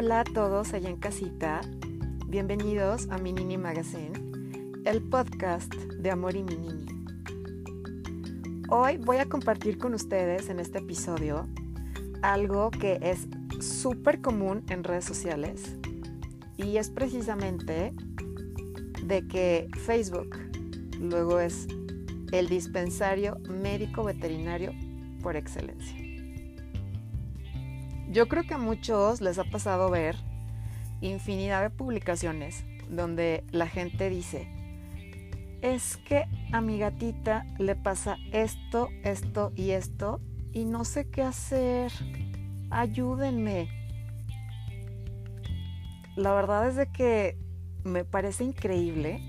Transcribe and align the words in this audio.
Hola 0.00 0.20
a 0.20 0.24
todos 0.24 0.74
allá 0.74 0.90
en 0.90 0.96
casita. 0.98 1.60
Bienvenidos 2.28 3.08
a 3.10 3.18
Minini 3.18 3.58
Magazine, 3.58 4.12
el 4.84 5.02
podcast 5.02 5.74
de 5.74 6.12
Amor 6.12 6.36
y 6.36 6.44
Minini. 6.44 6.86
Hoy 8.68 8.98
voy 8.98 9.16
a 9.16 9.24
compartir 9.24 9.76
con 9.76 9.94
ustedes 9.94 10.50
en 10.50 10.60
este 10.60 10.78
episodio 10.78 11.48
algo 12.22 12.70
que 12.70 13.00
es 13.02 13.26
súper 13.60 14.20
común 14.20 14.62
en 14.68 14.84
redes 14.84 15.04
sociales 15.04 15.64
y 16.56 16.76
es 16.76 16.90
precisamente 16.90 17.92
de 19.02 19.26
que 19.26 19.66
Facebook 19.84 20.28
luego 21.00 21.40
es 21.40 21.66
el 22.30 22.48
dispensario 22.48 23.40
médico 23.50 24.04
veterinario 24.04 24.70
por 25.24 25.34
excelencia. 25.34 26.07
Yo 28.10 28.26
creo 28.26 28.44
que 28.44 28.54
a 28.54 28.58
muchos 28.58 29.20
les 29.20 29.38
ha 29.38 29.44
pasado 29.44 29.90
ver 29.90 30.16
infinidad 31.02 31.62
de 31.62 31.70
publicaciones 31.70 32.64
donde 32.88 33.44
la 33.50 33.68
gente 33.68 34.08
dice, 34.08 34.48
es 35.60 35.98
que 35.98 36.24
a 36.52 36.60
mi 36.60 36.78
gatita 36.78 37.44
le 37.58 37.76
pasa 37.76 38.16
esto, 38.32 38.88
esto 39.04 39.52
y 39.54 39.72
esto 39.72 40.20
y 40.52 40.64
no 40.64 40.84
sé 40.84 41.10
qué 41.10 41.22
hacer. 41.22 41.92
Ayúdenme. 42.70 43.68
La 46.16 46.32
verdad 46.32 46.66
es 46.68 46.76
de 46.76 46.90
que 46.90 47.36
me 47.84 48.04
parece 48.04 48.44
increíble 48.44 49.20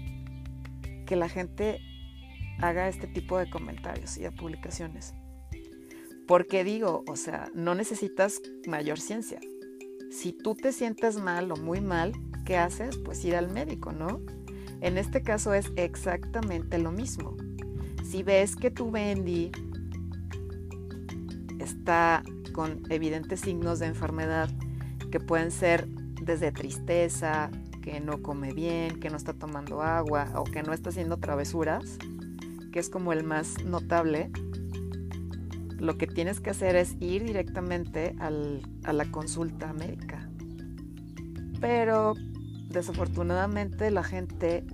que 1.05 1.15
la 1.15 1.27
gente 1.27 1.81
haga 2.61 2.87
este 2.87 3.07
tipo 3.07 3.37
de 3.37 3.49
comentarios 3.49 4.17
y 4.17 4.21
de 4.21 4.31
publicaciones. 4.31 5.13
Porque 6.29 6.63
digo, 6.63 7.03
o 7.07 7.15
sea, 7.15 7.49
no 7.55 7.73
necesitas 7.73 8.39
mayor 8.67 8.99
ciencia. 8.99 9.39
Si 10.11 10.31
tú 10.31 10.53
te 10.53 10.71
sientes 10.71 11.17
mal 11.17 11.51
o 11.51 11.55
muy 11.55 11.81
mal, 11.81 12.13
¿qué 12.45 12.55
haces? 12.55 12.97
Pues 12.97 13.25
ir 13.25 13.35
al 13.35 13.51
médico, 13.51 13.93
¿no? 13.93 14.21
En 14.79 14.99
este 14.99 15.23
caso 15.23 15.55
es 15.55 15.71
exactamente 15.75 16.77
lo 16.77 16.91
mismo. 16.91 17.35
Si 18.07 18.21
ves 18.21 18.55
que 18.55 18.69
tu 18.69 18.91
Bendy 18.91 19.51
está 21.57 22.21
con 22.53 22.83
evidentes 22.91 23.39
signos 23.39 23.79
de 23.79 23.87
enfermedad 23.87 24.51
que 25.11 25.19
pueden 25.19 25.49
ser 25.49 25.87
desde 26.21 26.51
tristeza, 26.51 27.49
que 27.81 28.01
no 28.01 28.21
come 28.21 28.53
bien, 28.53 28.99
que 28.99 29.09
no 29.09 29.17
está 29.17 29.33
tomando 29.33 29.81
agua 29.81 30.27
o 30.35 30.43
que 30.43 30.61
no 30.61 30.73
está 30.73 30.91
haciendo 30.91 31.17
travesuras, 31.17 31.97
que 32.71 32.77
es 32.77 32.91
como 32.91 33.13
el 33.13 33.23
más 33.23 33.63
notable, 33.63 34.29
lo 35.79 35.97
que 35.97 36.07
tienes 36.07 36.39
que 36.39 36.49
hacer 36.49 36.75
es 36.75 36.95
ir 36.99 37.23
directamente 37.23 38.15
a 38.19 38.93
la 38.93 39.11
consulta 39.11 39.73
médica. 39.73 40.29
Pero 41.59 42.13
desafortunadamente 42.69 43.89
la 43.91 44.03
gente 44.03 44.65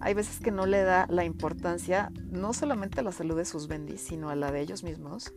hay 0.00 0.14
veces 0.14 0.38
que 0.40 0.50
no 0.50 0.66
le 0.66 0.82
da 0.82 1.06
la 1.08 1.24
importancia 1.24 2.12
no 2.30 2.52
solamente 2.52 3.00
a 3.00 3.02
la 3.02 3.12
salud 3.12 3.36
de 3.36 3.44
sus 3.44 3.66
bendis, 3.66 4.00
sino 4.00 4.30
a 4.30 4.36
la 4.36 4.52
de 4.52 4.60
ellos 4.60 4.84
mismos. 4.84 5.32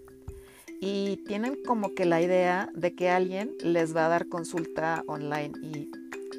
Y 0.81 1.23
tienen 1.25 1.57
como 1.65 1.93
que 1.93 2.05
la 2.05 2.21
idea 2.21 2.69
de 2.75 2.95
que 2.95 3.09
alguien 3.09 3.53
les 3.63 3.95
va 3.95 4.05
a 4.05 4.09
dar 4.09 4.29
consulta 4.29 5.03
online. 5.07 5.53
Y 5.61 5.89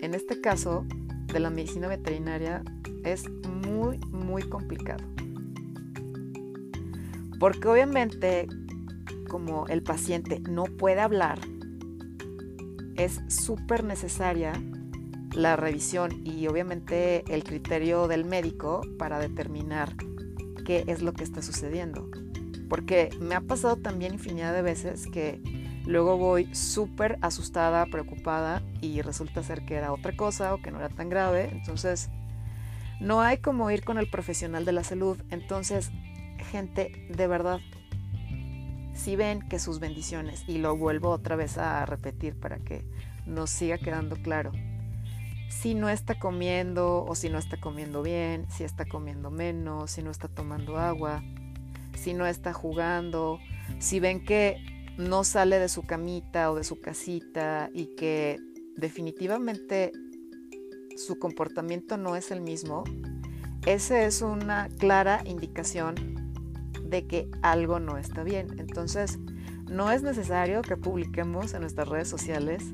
en 0.01 0.15
este 0.15 0.41
caso 0.41 0.87
de 1.27 1.41
la 1.41 1.51
medicina 1.51 1.89
veterinaria 1.89 2.63
es 3.05 3.29
muy, 3.29 3.99
muy 4.11 4.43
complicado. 4.43 5.05
Porque 7.41 7.67
obviamente, 7.67 8.47
como 9.29 9.67
el 9.67 9.83
paciente 9.83 10.41
no 10.41 10.65
puede 10.65 11.01
hablar, 11.01 11.41
es 12.97 13.23
súper 13.29 13.83
necesaria 13.83 14.53
la 15.33 15.57
revisión 15.57 16.21
y 16.23 16.47
obviamente 16.49 17.25
el 17.35 17.43
criterio 17.43 18.09
del 18.09 18.27
médico 18.27 18.83
para 18.99 19.19
determinar 19.19 19.95
qué 20.67 20.85
es 20.87 21.01
lo 21.01 21.15
que 21.15 21.25
está 21.25 21.41
sucediendo. 21.41 22.11
Porque 22.69 23.09
me 23.19 23.35
ha 23.35 23.41
pasado 23.41 23.77
también 23.77 24.15
infinidad 24.15 24.53
de 24.53 24.61
veces 24.61 25.07
que 25.07 25.41
luego 25.87 26.19
voy 26.19 26.55
súper 26.55 27.19
asustada, 27.23 27.87
preocupada 27.87 28.63
y 28.83 29.01
resulta 29.01 29.43
ser 29.43 29.65
que 29.65 29.77
era 29.77 29.95
otra 29.95 30.15
cosa 30.15 30.53
o 30.53 30.61
que 30.61 30.71
no 30.71 30.79
era 30.79 30.91
tan 30.91 31.09
grave. 31.09 31.49
Entonces, 31.53 32.11
no 33.01 33.23
hay 33.23 33.39
como 33.39 33.71
ir 33.71 33.83
con 33.83 33.97
el 33.97 34.11
profesional 34.11 34.67
de 34.67 34.73
la 34.73 34.85
salud. 34.85 35.17
Entonces, 35.31 35.91
gente, 36.45 37.07
de 37.09 37.27
verdad, 37.27 37.61
si 38.95 39.17
ven 39.17 39.41
que 39.49 39.59
sus 39.59 39.81
bendiciones, 39.81 40.45
y 40.47 40.59
lo 40.59 40.77
vuelvo 40.77 41.11
otra 41.11 41.37
vez 41.37 41.59
a 41.59 41.87
repetir 41.87 42.39
para 42.39 42.59
que 42.59 42.85
nos 43.27 43.51
siga 43.51 43.79
quedando 43.79 44.17
claro, 44.17 44.53
si 45.49 45.75
no 45.75 45.89
está 45.89 46.19
comiendo 46.19 47.05
o 47.05 47.15
si 47.15 47.29
no 47.29 47.39
está 47.39 47.59
comiendo 47.59 48.03
bien, 48.03 48.47
si 48.51 48.65
está 48.65 48.85
comiendo 48.85 49.31
menos, 49.31 49.91
si 49.91 50.03
no 50.03 50.11
está 50.11 50.29
tomando 50.29 50.79
agua, 50.79 51.23
si 51.95 52.15
no 52.15 52.27
está 52.27 52.53
jugando, 52.53 53.39
si 53.79 54.01
ven 54.01 54.25
que 54.25 54.57
no 54.97 55.25
sale 55.25 55.59
de 55.59 55.69
su 55.69 55.83
camita 55.83 56.51
o 56.51 56.55
de 56.55 56.65
su 56.65 56.81
casita 56.81 57.71
y 57.75 57.97
que 57.97 58.39
definitivamente 58.77 59.93
su 60.97 61.19
comportamiento 61.19 61.97
no 61.97 62.17
es 62.17 62.31
el 62.31 62.41
mismo, 62.41 62.85
esa 63.67 64.03
es 64.03 64.23
una 64.23 64.69
clara 64.79 65.23
indicación 65.25 66.20
de 66.91 67.07
que 67.07 67.31
algo 67.43 67.81
no 67.81 67.97
está 67.97 68.25
bien. 68.25 68.59
Entonces, 68.59 69.19
no 69.71 69.91
es 69.93 70.03
necesario 70.03 70.63
que 70.63 70.77
publiquemos 70.77 71.55
en 71.55 71.61
nuestras 71.61 71.89
redes 71.89 72.09
sociales, 72.09 72.65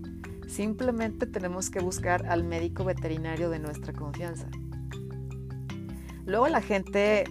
simplemente 0.47 1.27
tenemos 1.27 1.71
que 1.71 1.81
buscar 1.81 2.27
al 2.27 2.43
médico 2.43 2.84
veterinario 2.84 3.50
de 3.50 3.59
nuestra 3.59 3.93
confianza. 3.93 4.49
Luego 6.25 6.49
la 6.49 6.62
gente 6.62 7.25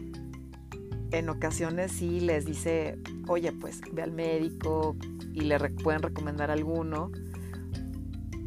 en 1.11 1.29
ocasiones 1.29 1.91
sí 1.91 2.19
les 2.19 2.45
dice, 2.45 2.99
oye, 3.27 3.51
pues 3.51 3.81
ve 3.91 4.03
al 4.03 4.11
médico 4.11 4.95
y 5.33 5.41
le 5.41 5.57
pueden 5.57 6.01
recomendar 6.01 6.51
alguno, 6.51 7.11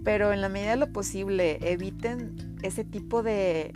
pero 0.05 0.33
en 0.33 0.41
la 0.41 0.49
medida 0.49 0.71
de 0.71 0.77
lo 0.77 0.93
posible 0.93 1.59
eviten 1.61 2.57
ese 2.63 2.85
tipo 2.85 3.23
de, 3.23 3.73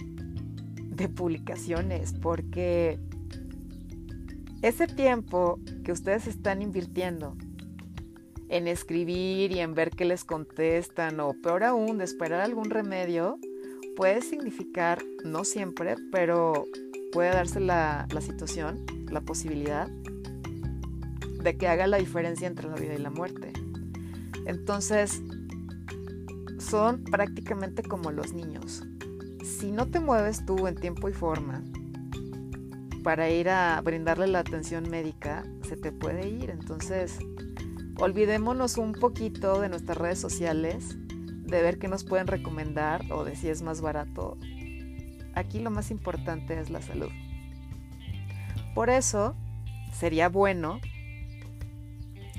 de 0.95 1.09
publicaciones 1.09 2.15
porque 2.15 3.01
ese 4.63 4.87
tiempo 4.87 5.59
que 5.85 5.93
ustedes 5.93 6.27
están 6.27 6.63
invirtiendo 6.63 7.37
en 8.49 8.69
escribir 8.69 9.51
y 9.51 9.59
en 9.59 9.75
ver 9.75 9.91
qué 9.91 10.05
les 10.05 10.25
contestan 10.25 11.19
o 11.21 11.35
peor 11.43 11.65
aún 11.65 11.99
de 11.99 12.05
esperar 12.05 12.41
algún 12.41 12.71
remedio 12.71 13.39
puede 13.97 14.23
significar, 14.23 15.03
no 15.25 15.45
siempre, 15.45 15.97
pero 16.11 16.67
puede 17.13 17.31
darse 17.31 17.61
la, 17.61 18.07
la 18.13 18.21
situación, 18.21 18.87
la 19.11 19.21
posibilidad 19.21 19.89
de 21.43 21.57
que 21.57 21.67
haga 21.67 21.87
la 21.87 21.99
diferencia 21.99 22.47
entre 22.47 22.69
la 22.69 22.77
vida 22.77 22.95
y 22.95 22.99
la 22.99 23.11
muerte. 23.11 23.53
Entonces, 24.47 25.23
son 26.59 27.05
prácticamente 27.05 27.83
como 27.83 28.13
los 28.13 28.33
niños. 28.33 28.85
Si 29.45 29.73
no 29.73 29.89
te 29.89 30.01
mueves 30.01 30.47
tú 30.47 30.67
en 30.67 30.77
tiempo 30.77 31.09
y 31.09 31.13
forma, 31.13 31.63
para 33.03 33.31
ir 33.31 33.49
a 33.49 33.81
brindarle 33.81 34.27
la 34.27 34.41
atención 34.41 34.89
médica, 34.89 35.45
se 35.67 35.77
te 35.77 35.93
puede 35.93 36.29
ir. 36.29 36.51
Entonces, 36.51 37.19
olvidémonos 37.99 38.79
un 38.79 38.93
poquito 38.93 39.61
de 39.61 39.69
nuestras 39.69 39.99
redes 39.99 40.21
sociales, 40.21 40.97
de 40.99 41.63
ver 41.63 41.79
qué 41.79 41.89
nos 41.89 42.05
pueden 42.05 42.27
recomendar 42.27 43.03
o 43.13 43.25
de 43.25 43.37
si 43.37 43.49
es 43.49 43.63
más 43.63 43.81
barato. 43.81 44.39
Aquí 45.35 45.61
lo 45.61 45.71
más 45.71 45.91
importante 45.91 46.59
es 46.59 46.71
la 46.71 46.83
salud. 46.83 47.11
Por 48.75 48.91
eso, 48.91 49.37
sería 49.93 50.29
bueno 50.29 50.81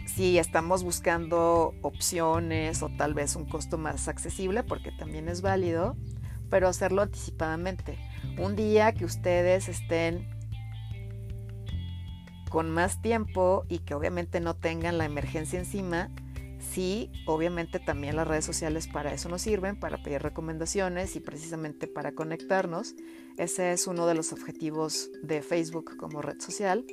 si 0.05 0.37
estamos 0.37 0.83
buscando 0.83 1.73
opciones 1.81 2.83
o 2.83 2.89
tal 2.89 3.13
vez 3.13 3.35
un 3.35 3.45
costo 3.45 3.77
más 3.77 4.07
accesible, 4.07 4.63
porque 4.63 4.91
también 4.91 5.27
es 5.27 5.41
válido, 5.41 5.95
pero 6.49 6.67
hacerlo 6.67 7.01
anticipadamente. 7.01 7.97
Un 8.37 8.55
día 8.55 8.93
que 8.93 9.05
ustedes 9.05 9.69
estén 9.69 10.27
con 12.53 12.69
más 12.69 13.01
tiempo 13.01 13.65
y 13.67 13.79
que 13.79 13.95
obviamente 13.95 14.39
no 14.39 14.55
tengan 14.55 14.99
la 14.99 15.05
emergencia 15.05 15.57
encima, 15.57 16.11
sí, 16.59 17.09
obviamente 17.25 17.79
también 17.79 18.15
las 18.15 18.27
redes 18.27 18.45
sociales 18.45 18.87
para 18.87 19.11
eso 19.11 19.27
nos 19.27 19.41
sirven, 19.41 19.75
para 19.75 20.03
pedir 20.03 20.21
recomendaciones 20.21 21.15
y 21.15 21.19
precisamente 21.19 21.87
para 21.87 22.11
conectarnos. 22.11 22.93
Ese 23.37 23.71
es 23.71 23.87
uno 23.87 24.05
de 24.05 24.13
los 24.13 24.33
objetivos 24.33 25.09
de 25.23 25.41
Facebook 25.41 25.97
como 25.97 26.21
red 26.21 26.39
social, 26.39 26.85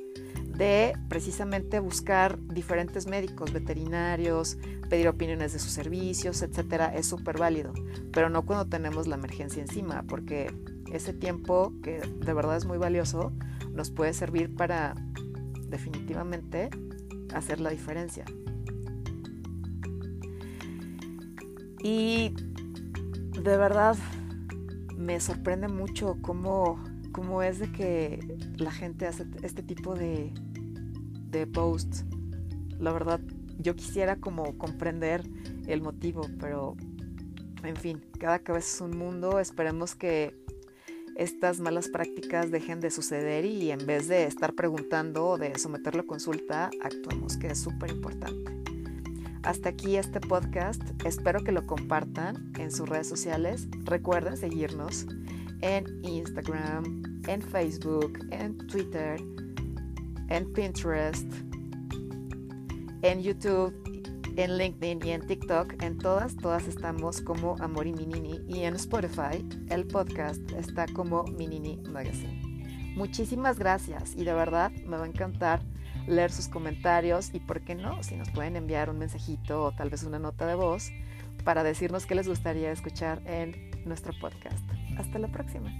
de 0.47 0.93
precisamente 1.09 1.79
buscar 1.79 2.39
diferentes 2.47 3.05
médicos, 3.05 3.53
veterinarios, 3.53 4.57
pedir 4.89 5.09
opiniones 5.09 5.53
de 5.53 5.59
sus 5.59 5.73
servicios, 5.73 6.41
etcétera, 6.41 6.91
es 6.95 7.05
súper 7.05 7.37
válido, 7.37 7.71
pero 8.11 8.31
no 8.31 8.47
cuando 8.47 8.65
tenemos 8.65 9.05
la 9.05 9.13
emergencia 9.13 9.61
encima, 9.61 10.05
porque 10.07 10.51
ese 10.91 11.13
tiempo 11.13 11.71
que 11.83 11.99
de 11.99 12.33
verdad 12.33 12.57
es 12.57 12.65
muy 12.65 12.79
valioso 12.79 13.31
nos 13.73 13.91
puede 13.91 14.13
servir 14.13 14.53
para 14.55 14.95
definitivamente 15.71 16.69
hacer 17.33 17.59
la 17.59 17.71
diferencia. 17.71 18.25
Y 21.81 22.35
de 23.41 23.57
verdad 23.57 23.97
me 24.95 25.19
sorprende 25.19 25.67
mucho 25.67 26.17
cómo, 26.21 26.83
cómo 27.11 27.41
es 27.41 27.57
de 27.57 27.71
que 27.71 28.37
la 28.57 28.71
gente 28.71 29.07
hace 29.07 29.25
este 29.41 29.63
tipo 29.63 29.95
de, 29.95 30.31
de 31.31 31.47
posts. 31.47 32.05
La 32.77 32.91
verdad, 32.91 33.19
yo 33.57 33.75
quisiera 33.75 34.17
como 34.17 34.57
comprender 34.57 35.23
el 35.65 35.81
motivo, 35.81 36.21
pero 36.39 36.75
en 37.63 37.75
fin, 37.75 38.01
cada 38.19 38.39
cabeza 38.39 38.75
es 38.75 38.81
un 38.81 38.97
mundo. 38.97 39.39
Esperemos 39.39 39.95
que 39.95 40.35
estas 41.21 41.59
malas 41.59 41.87
prácticas 41.87 42.49
dejen 42.49 42.79
de 42.79 42.89
suceder 42.89 43.45
y 43.45 43.69
en 43.69 43.85
vez 43.85 44.07
de 44.07 44.25
estar 44.25 44.53
preguntando 44.53 45.27
o 45.27 45.37
de 45.37 45.55
someterlo 45.59 46.01
a 46.01 46.05
consulta, 46.07 46.71
actuemos, 46.81 47.37
que 47.37 47.47
es 47.47 47.59
súper 47.59 47.91
importante. 47.91 48.51
Hasta 49.43 49.69
aquí 49.69 49.97
este 49.97 50.19
podcast. 50.19 50.81
Espero 51.05 51.43
que 51.43 51.51
lo 51.51 51.67
compartan 51.67 52.51
en 52.57 52.71
sus 52.71 52.89
redes 52.89 53.07
sociales. 53.07 53.67
Recuerden 53.83 54.35
seguirnos 54.35 55.05
en 55.61 55.85
Instagram, 56.03 57.03
en 57.27 57.41
Facebook, 57.43 58.17
en 58.31 58.57
Twitter, 58.57 59.21
en 60.29 60.51
Pinterest, 60.53 61.31
en 63.03 63.21
YouTube, 63.21 63.73
en 64.41 64.57
LinkedIn 64.57 64.99
y 65.05 65.11
en 65.11 65.25
TikTok. 65.27 65.81
En 65.83 65.97
todas, 65.97 66.35
todas 66.35 66.67
estamos 66.67 67.21
como 67.21 67.55
Amor 67.59 67.87
y 67.87 67.93
Minini. 67.93 68.41
Y 68.47 68.63
en 68.63 68.75
Spotify, 68.75 69.47
el 69.69 69.85
podcast 69.85 70.41
está 70.53 70.85
como 70.87 71.23
Minini 71.23 71.77
Magazine. 71.89 72.41
Muchísimas 72.95 73.57
gracias 73.57 74.15
y 74.15 74.23
de 74.23 74.33
verdad 74.33 74.71
me 74.85 74.97
va 74.97 75.05
a 75.05 75.07
encantar 75.07 75.61
leer 76.07 76.31
sus 76.31 76.47
comentarios 76.47 77.33
y, 77.33 77.39
¿por 77.39 77.61
qué 77.61 77.75
no? 77.75 78.01
Si 78.03 78.15
nos 78.15 78.29
pueden 78.31 78.55
enviar 78.55 78.89
un 78.89 78.97
mensajito 78.97 79.63
o 79.63 79.71
tal 79.71 79.89
vez 79.89 80.03
una 80.03 80.19
nota 80.19 80.45
de 80.45 80.55
voz 80.55 80.91
para 81.43 81.63
decirnos 81.63 82.05
qué 82.05 82.15
les 82.15 82.27
gustaría 82.27 82.71
escuchar 82.71 83.21
en 83.25 83.71
nuestro 83.85 84.13
podcast. 84.19 84.63
Hasta 84.97 85.19
la 85.19 85.27
próxima. 85.27 85.71